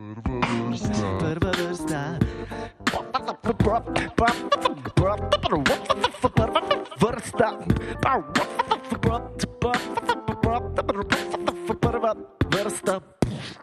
[0.00, 1.98] Prva vrsta.
[7.00, 7.48] Vrsta.
[11.80, 12.14] Prva
[12.48, 13.00] vrsta.
[13.30, 13.59] They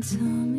[0.00, 0.57] tell me,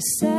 [0.00, 0.37] said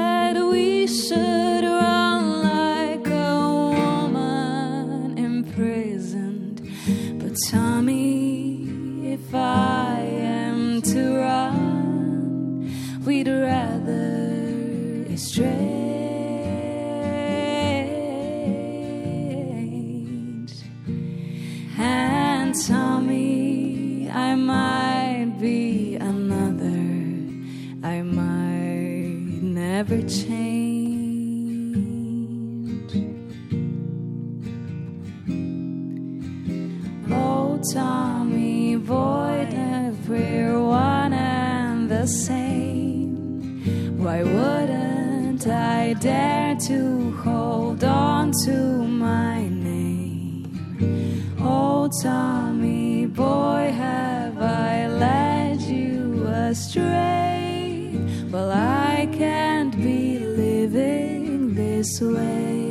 [56.49, 57.91] astray?
[58.31, 62.69] Well, I can't be living this way.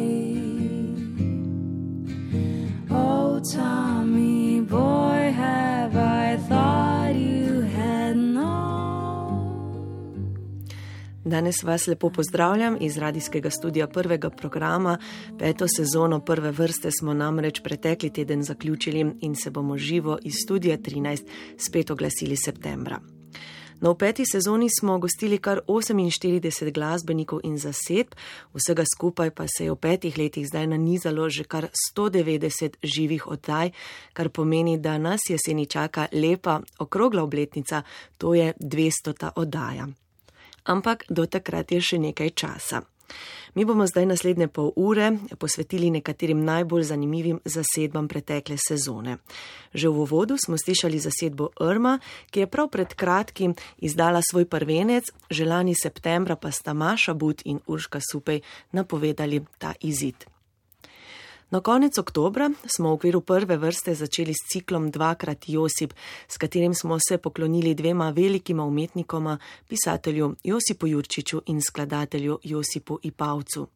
[2.91, 8.59] Oh, Tommy boy, have I thought you had known?
[11.25, 14.99] Danes vas lepo pozdravljam iz radijskega studia prvega programa.
[15.39, 20.79] Peto sezono prve vrste smo namreč pretekli teden zaključili in se bomo živo iz studija
[20.79, 21.23] 13
[21.59, 23.18] spet oglasili septembra.
[23.81, 28.15] No, v peti sezoni smo gostili kar 48 glasbenikov in zasedb,
[28.55, 33.71] vsega skupaj pa se je v petih letih zdaj nanizalo že kar 190 živih oddaj,
[34.13, 37.83] kar pomeni, da nas jeseni čaka lepa okrogla obletnica,
[38.19, 39.31] to je 200.
[39.37, 39.89] oddaja.
[40.65, 42.83] Ampak do takrat je še nekaj časa.
[43.55, 49.17] Mi bomo zdaj naslednje pol ure posvetili nekaterim najbolj zanimivim zasedbam pretekle sezone.
[49.75, 51.99] Že v uvodu smo slišali zasedbo Irma,
[52.31, 57.61] ki je prav pred kratkim izdala svoj prvenec, želani septembra pa sta Maša But in
[57.67, 58.41] Urška Supej
[58.73, 60.38] napovedali ta izid.
[61.51, 65.95] Na konec oktobra smo v okviru prve vrste začeli s ciklom Dvakrat Josip,
[66.29, 73.67] s katerim smo se poklonili dvema velikima umetnikoma, pisatelju Josipu Jurčiču in skladatelju Josipu Ipavcu.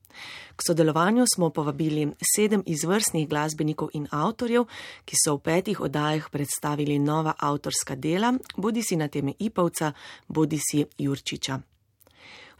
[0.56, 4.68] K sodelovanju smo povabili sedem izvrstnih glasbenikov in avtorjev,
[5.04, 9.92] ki so v petih oddajah predstavili nova avtorska dela, bodi si na teme Ipavca,
[10.28, 11.60] bodi si Jurčiča.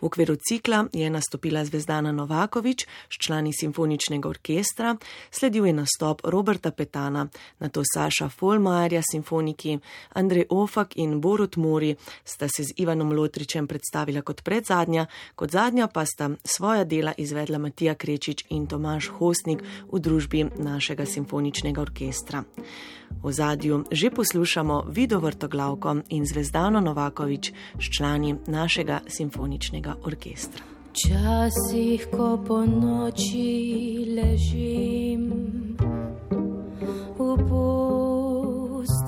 [0.03, 4.97] V okviru cikla je nastopila Zvezdana Novakovič s člani simfoničnega orkestra,
[5.31, 7.29] sledil je nastop Roberta Petana,
[7.59, 9.79] na to Saša Folmajerja simfoniki,
[10.15, 11.95] Andrej Ofak in Borut Mori
[12.25, 17.59] sta se z Ivanom Lotričem predstavila kot predzadnja, kot zadnja pa sta svoja dela izvedla
[17.59, 19.63] Matija Krečič in Tomaš Hostnik
[19.93, 22.43] v družbi našega simfoničnega orkestra.
[23.23, 30.63] V zadju že poslušamo Vido Vrtoglavko in Zvezdano Novakovič s člani našega simfoničnega orkestra.
[30.93, 35.33] Včasih, ko po noči ležim
[37.17, 39.01] v posteli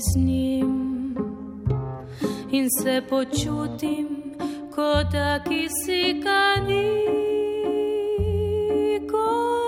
[0.00, 0.74] z njim
[2.50, 4.34] in se počutim,
[4.74, 7.06] kot da kisika ni,
[9.06, 9.67] kot da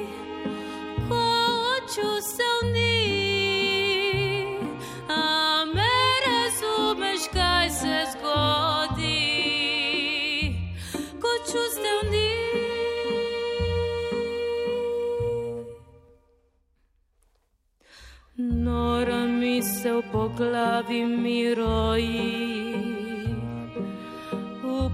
[19.91, 22.75] misel po glavi mi roji,
[24.63, 24.89] v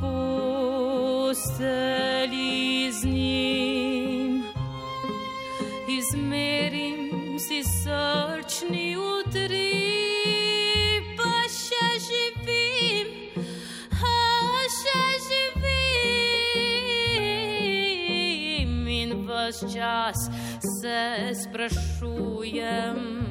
[1.22, 4.44] posteli z njim.
[5.88, 9.44] Izmerim si srčni utrip,
[11.18, 13.08] pa še živim,
[13.92, 14.18] a
[14.70, 15.68] še živim
[18.88, 20.30] in vas čas
[20.82, 23.27] se sprašujem,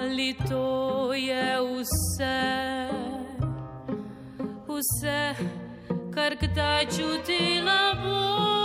[0.00, 2.40] ali to je vse,
[4.68, 5.34] vse,
[6.14, 8.63] kar kdaj čutila bom.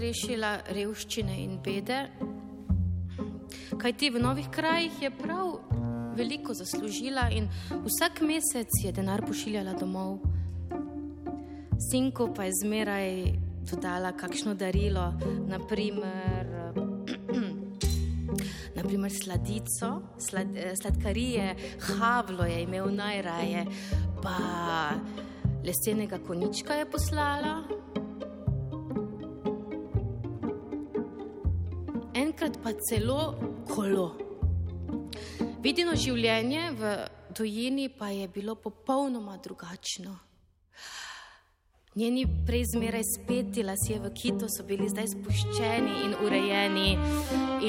[0.00, 1.98] Rešila revščine in bede,
[3.78, 5.58] kajti v novih krajih je prav
[6.16, 7.48] veliko zaslužila in
[7.84, 10.18] vsak mesec je denar pošiljala domov.
[11.90, 13.10] Sinku pa je zmeraj
[13.70, 15.12] dodala kakšno darilo,
[15.48, 16.74] naprimer,
[18.78, 21.54] naprimer sladico, slad, eh, sladkarije,
[21.98, 23.66] havlo je imel najraje,
[24.22, 24.36] pa
[25.64, 27.83] lesenega konička je poslala.
[32.34, 33.36] Enkrat pa celo
[33.70, 34.08] kolo.
[35.62, 36.94] Videno življenje v
[37.30, 40.16] dojini pa je bilo popolnoma drugačno.
[41.94, 46.88] Njeni prej zmeraj speti lasje v kitu so bili zdaj spuščeni in urejeni,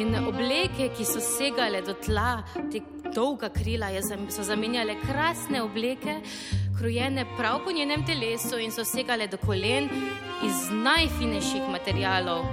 [0.01, 2.41] in obleke, ki so segale do tla,
[2.73, 2.81] te
[3.13, 3.93] dolga krila
[4.33, 6.23] so zamenjale krasne obleke,
[6.77, 9.89] krojene prav po njenem telesu in so segale do kolen
[10.43, 12.45] iz najfinejših materialov.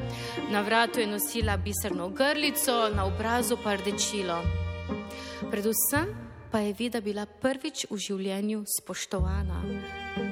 [0.51, 4.39] Na vratu je nosila biserno grlico, na obrazu pa rdečilo.
[5.51, 6.07] Predvsem
[6.53, 9.63] pa je vida bila prvič v življenju spoštovana.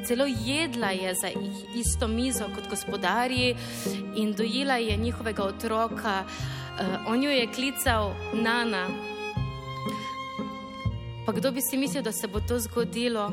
[0.04, 1.30] Celo jedla je za
[1.74, 3.56] isto mizo kot gospodarji
[4.16, 6.24] in dojila je njihovega otroka.
[6.24, 8.86] Uh, on jo je klical Nana.
[11.26, 13.32] Pa kdo bi si mislil, da se bo to zgodilo,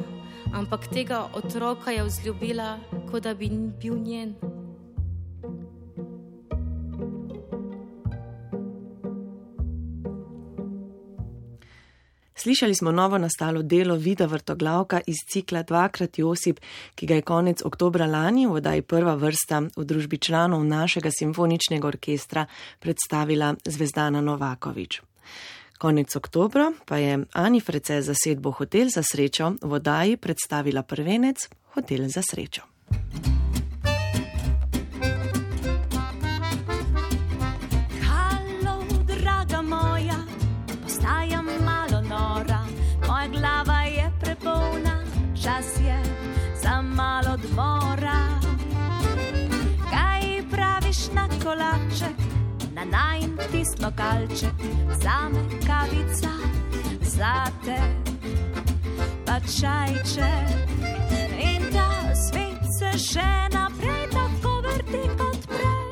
[0.54, 2.78] ampak tega otroka je vzljubila,
[3.12, 3.50] kot da bi
[3.82, 4.36] bil njen.
[12.48, 16.60] Slišali smo novo nastalo delo Vida Vrtoglavka iz cikla Dvakrat Josip,
[16.96, 21.88] ki ga je konec oktobra lani v oddaji prva vrsta v družbi članov našega simfoničnega
[21.88, 22.46] orkestra
[22.80, 25.02] predstavila Zvezdana Novakovič.
[25.78, 31.38] Konec oktobra pa je Ani Frece za sedbo Hotel za srečo v oddaji predstavila prvenec
[31.78, 32.62] Hotel za srečo.
[38.02, 40.18] Halo, draga moja,
[40.84, 42.66] postajam malo nora,
[43.08, 45.06] moja glava je prepolna,
[45.38, 46.00] čas je
[46.58, 48.42] za malo dvora.
[49.94, 52.17] Kaj praviš na kolaček,
[52.78, 54.54] na najn tisto kalček,
[55.02, 56.30] zame kavica,
[57.02, 57.80] zate
[59.26, 60.70] pa čajček.
[61.42, 65.90] In ta svet se še naprej tako vrti kot prej,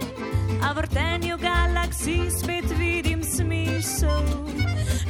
[0.61, 4.45] a vrtenju galaksij spet vidim smisel.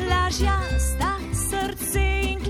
[0.08, 2.44] Lažja sta srce in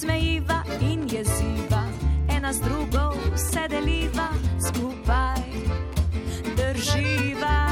[0.00, 1.84] smejiva in jeziva,
[2.28, 4.28] ena z drugo se deliva,
[4.66, 5.44] skupaj.
[6.56, 7.66] Drživa.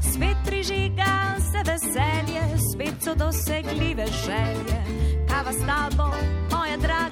[0.00, 2.42] Svet prižiga se veselje,
[2.72, 4.80] spet so dosegljive želje,
[5.28, 6.08] kava s tabo,
[6.50, 7.07] moja draga,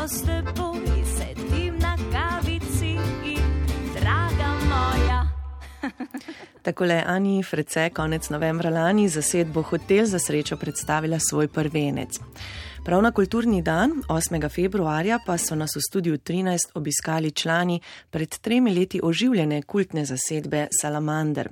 [0.00, 2.96] ko s teboj sedim na kavici,
[3.92, 5.28] draga moja.
[6.64, 12.16] Takole Ani Frece konec novembra lani zasedbo Hotel za srečo predstavila svoj prvenec.
[12.84, 14.48] Prav na kulturni dan, 8.
[14.48, 20.66] februarja, pa so nas v studiu 13 obiskali člani pred tremi leti oživljene kultne zasedbe
[20.80, 21.50] Salamander.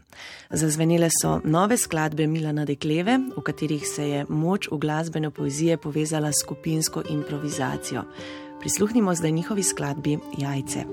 [0.51, 6.33] Zazvenele so nove skladbe Milana Dekleve, v katerih se je moč v glasbene poezije povezala
[6.33, 8.03] s skupinsko improvizacijo.
[8.61, 10.85] Prisluhnimo zdaj njihovi skladbi Jajce.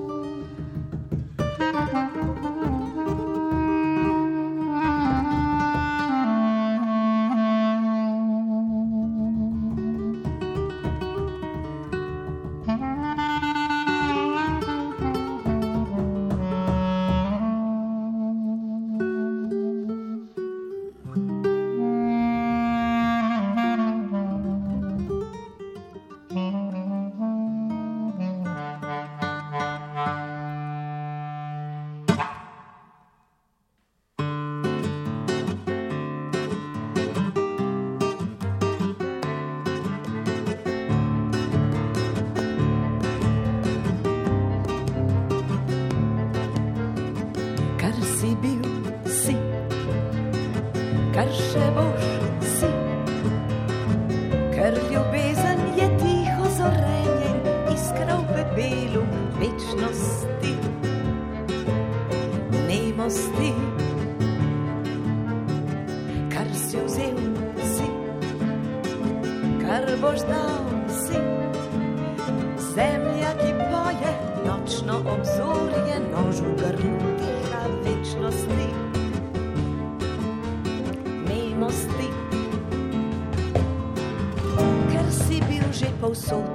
[85.86, 86.46] Že povsod,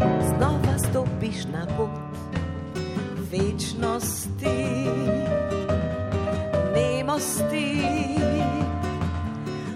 [0.00, 1.92] znova stopiš na pot
[3.28, 4.56] večnosti.
[6.72, 7.68] Nemosti.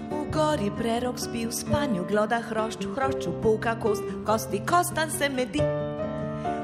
[0.09, 5.29] V gori prerok spi v spanju, gloda hrošč, v hrošču puka kost, kosti kostan se
[5.29, 5.61] medi.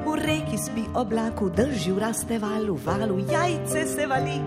[0.05, 4.41] V reki spi oblaku, drži v raste valu, valu jajce se vali.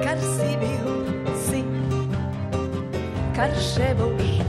[0.00, 0.88] Kar si bil,
[1.44, 1.60] si,
[3.36, 4.45] kar še boš,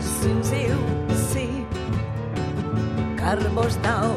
[0.00, 0.78] si vzel,
[1.30, 1.46] si,
[3.16, 4.16] kar boš dal,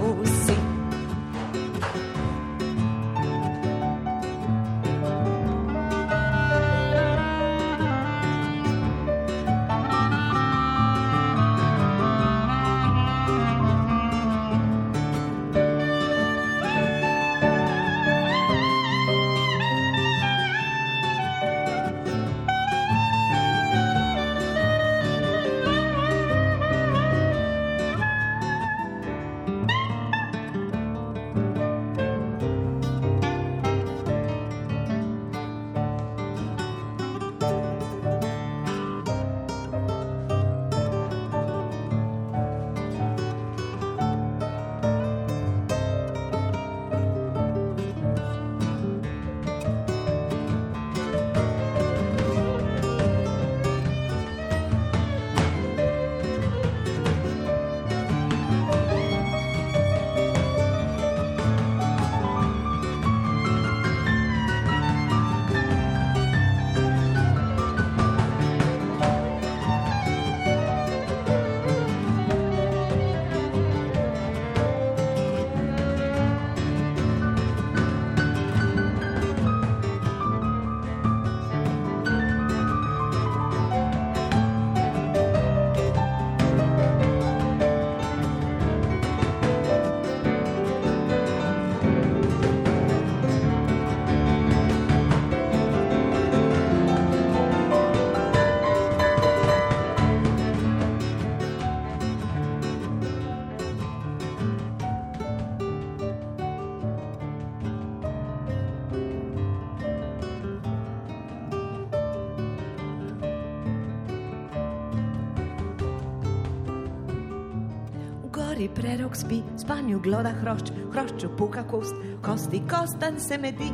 [119.93, 123.69] spanju gloda hrošč, hrošču puka kost, kosti kostan se medi.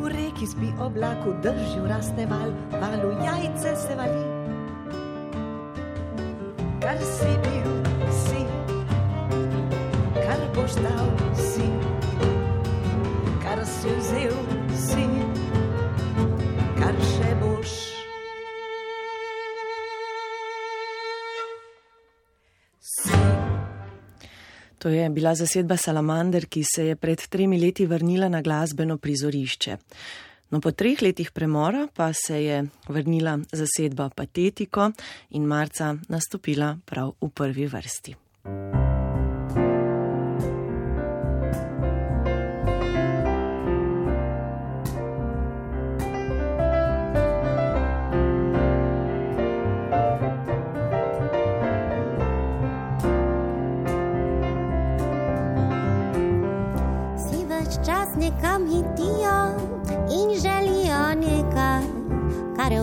[0.00, 4.29] V reki spi oblaku, drži v raste val, valu jajce se vali.
[24.80, 29.76] To je bila zasedba Salamander, ki se je pred tremi leti vrnila na glasbeno prizorišče.
[30.50, 34.90] No, po treh letih premora pa se je vrnila zasedba Patetiko
[35.30, 38.16] in marca nastopila prav v prvi vrsti.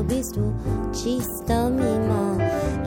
[0.08, 0.54] Bistvu
[0.94, 2.38] čisto mimo.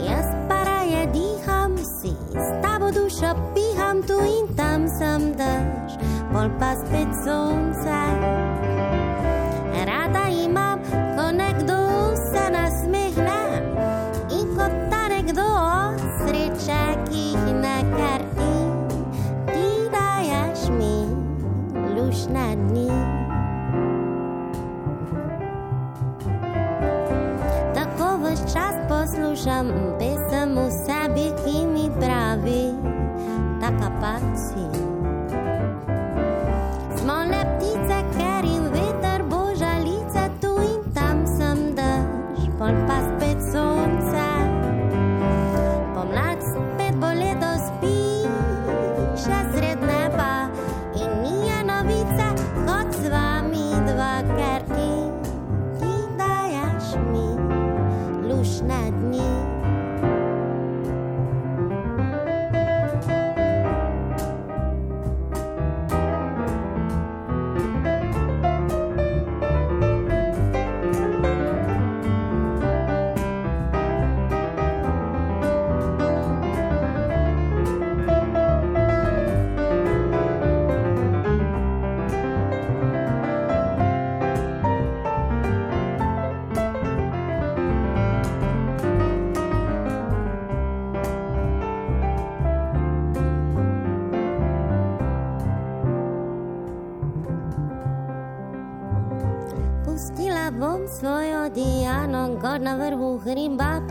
[0.09, 6.01] Jaz pa raje diham si, s tabo dušo piham tu in tam sem dež,
[6.33, 8.70] bolj pa spet sonce.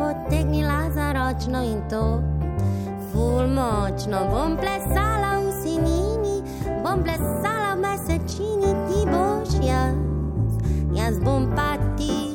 [0.10, 2.22] Potegnila za ročno in to.
[3.12, 6.42] Ful močno bom plesala v sinini,
[6.84, 9.98] bom plesala v mesečini, ti boš jaz,
[10.98, 12.34] jaz bom pa ti.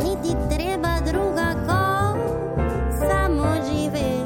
[0.00, 2.20] Niti treba druga kot
[3.00, 4.24] samo živeti.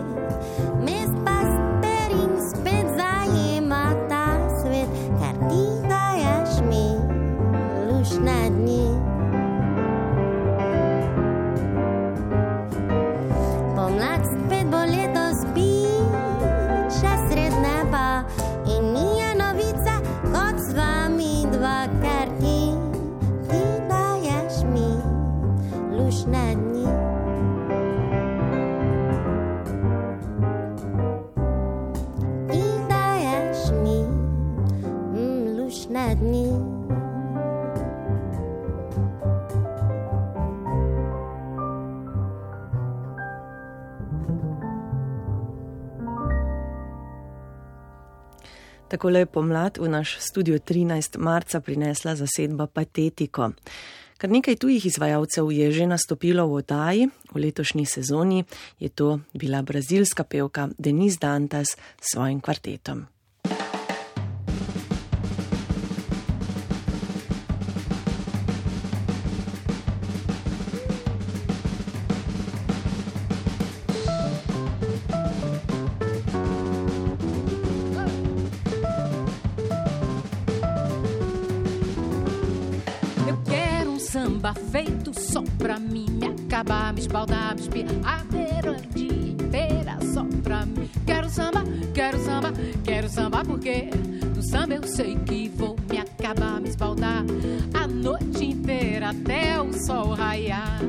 [0.87, 6.87] Mes pa sper in spet zajema ta svet, ker ti daješ mi
[7.91, 9.18] lušne dni.
[48.99, 51.23] Takole je pomlad v naš studio 13.
[51.23, 53.53] marca prinesla zasedba Patetiko.
[54.19, 58.43] Kar nekaj tujih izvajalcev je že nastopilo v oddaji, v letošnji sezoni
[58.83, 63.07] je to bila brazilska pevka Denise Dantas s svojim kvartetom.
[84.39, 86.07] Samba feito só pra mim.
[86.11, 87.89] Me acabar, me espaldar, me espiar.
[88.05, 90.89] A melodia inteira só pra mim.
[91.05, 92.53] Quero samba, quero samba,
[92.85, 93.91] quero samba porque
[94.37, 97.25] no samba eu sei que vou me acabar, me espaldar.
[97.75, 100.81] A noite inteira até o sol raiar.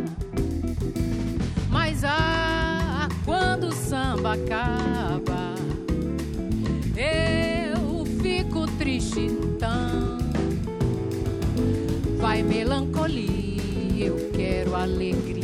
[1.71, 5.55] Mas ah, quando o samba acaba,
[6.95, 10.19] eu fico triste então.
[12.19, 12.88] Vai quero
[14.83, 15.38] alegria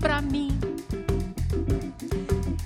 [0.00, 0.58] pra mim.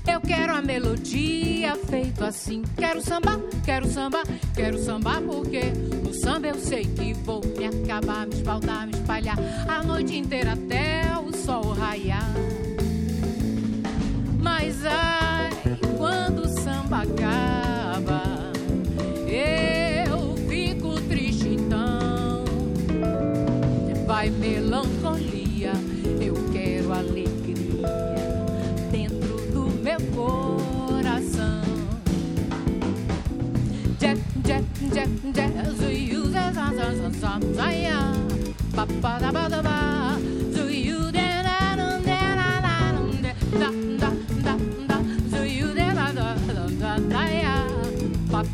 [0.07, 2.63] Eu quero a melodia feito assim.
[2.77, 4.23] Quero samba, quero samba,
[4.55, 9.37] quero samba porque no samba eu sei que vou me acabar, me espaldar, me espalhar
[9.69, 12.31] a noite inteira até o sol raiar.
[14.41, 15.51] Mas ai,
[15.99, 17.54] quando o samba acaba,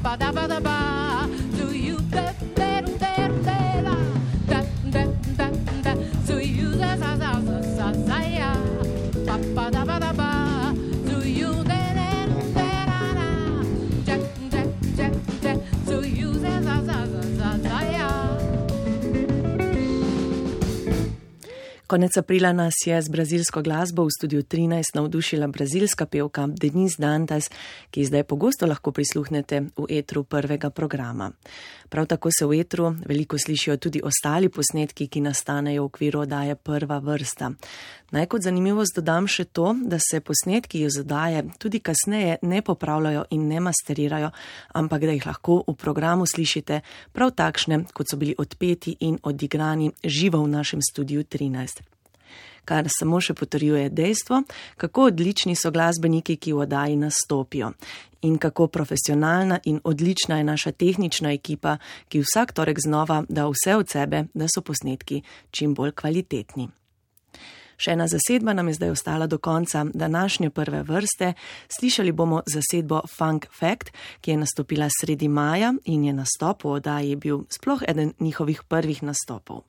[0.02, 0.69] ba da ba da ba,
[21.90, 27.50] Konec aprila nas je z brazilsko glasbo v studiu 13 navdušila brazilska pevka Denise Dantas,
[27.90, 31.32] ki zdaj pogosto lahko prisluhnete v etru prvega programa.
[31.88, 36.54] Prav tako se v etru veliko slišijo tudi ostali posnetki, ki nastanejo v okviru odaje
[36.54, 37.50] prva vrsta.
[38.10, 43.24] Naj kot zanimivost dodam še to, da se posnetki iz odaje tudi kasneje ne popravljajo
[43.30, 44.32] in ne masterirajo,
[44.74, 46.80] ampak da jih lahko v programu slišite
[47.12, 51.86] prav takšne, kot so bili odpeti in odigrani živo v našem studiu 13
[52.64, 54.42] kar samo še potrjuje dejstvo,
[54.78, 57.72] kako odlični so glasbeniki, ki v oddaji nastopijo
[58.22, 63.76] in kako profesionalna in odlična je naša tehnična ekipa, ki vsak torek znova da vse
[63.80, 66.68] od sebe, da so posnetki čim bolj kvalitetni.
[67.80, 71.32] Še ena zasedba nam je zdaj ostala do konca današnje prve vrste.
[71.68, 77.16] Slišali bomo zasedbo Funk Fact, ki je nastopila sredi maja in je nastop v oddaji
[77.16, 79.64] bil sploh eden njihovih prvih nastopov.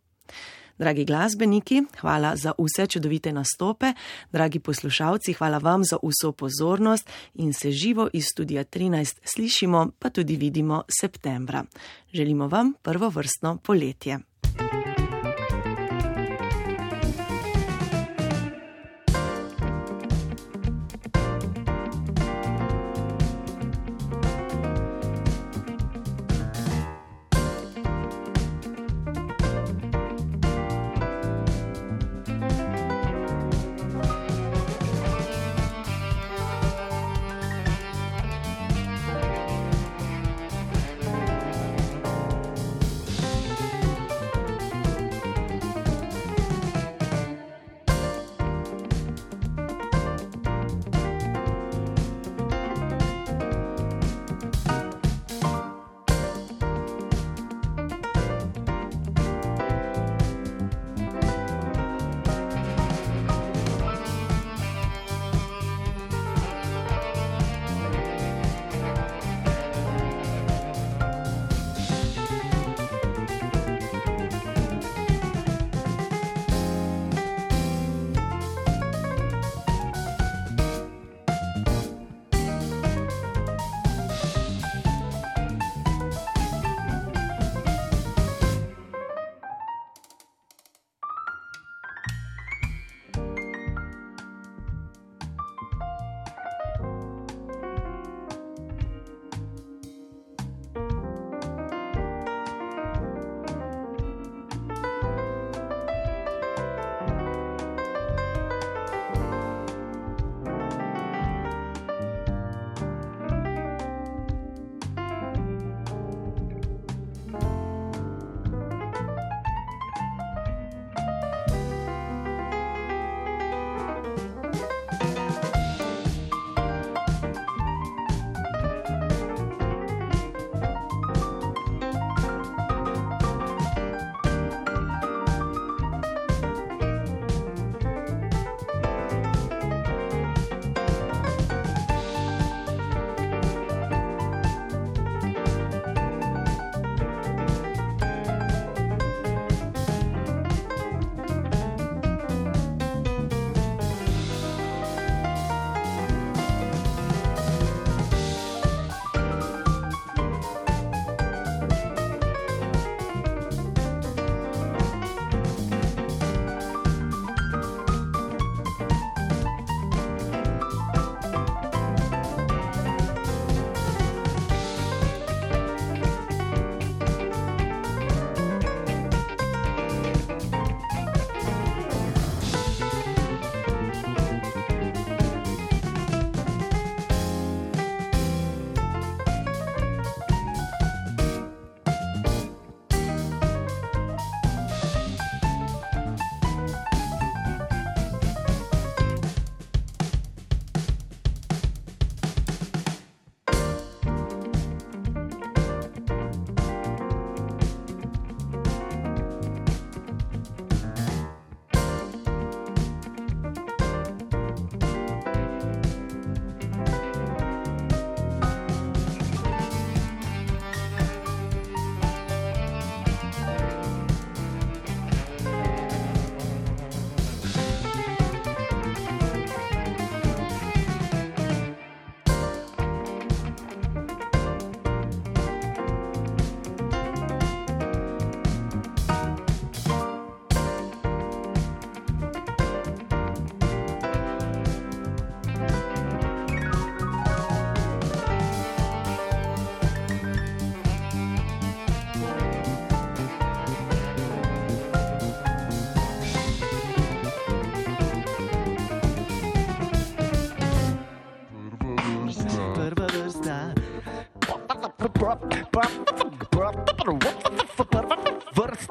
[0.81, 3.93] Dragi glasbeniki, hvala za vse čudovite nastope,
[4.31, 10.09] dragi poslušalci, hvala vam za vso pozornost in se živo iz studija 13 slišimo, pa
[10.09, 11.63] tudi vidimo septembra.
[12.13, 14.19] Želimo vam prvo vrstno poletje.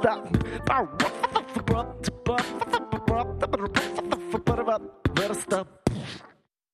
[0.00, 0.22] Vrsta.